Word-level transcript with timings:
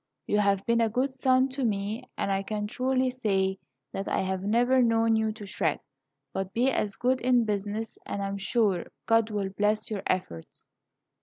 You 0.25 0.39
have 0.39 0.65
been 0.65 0.81
a 0.81 0.89
good 0.89 1.13
son 1.13 1.47
to 1.49 1.63
me, 1.63 2.09
and 2.17 2.31
I 2.31 2.41
can 2.41 2.65
truly 2.65 3.11
say 3.11 3.59
that 3.91 4.07
I 4.07 4.21
have 4.21 4.41
never 4.41 4.81
known 4.81 5.15
you 5.15 5.31
to 5.33 5.45
shirk. 5.45 5.79
Be 6.53 6.71
as 6.71 6.95
good 6.95 7.21
in 7.21 7.45
business, 7.45 7.99
and 8.03 8.19
I 8.23 8.27
am 8.27 8.37
sure 8.39 8.87
God 9.05 9.29
will 9.29 9.49
bless 9.51 9.91
your 9.91 10.01
efforts." 10.07 10.65